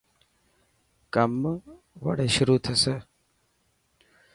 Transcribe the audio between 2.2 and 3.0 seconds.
شروح ٿيي.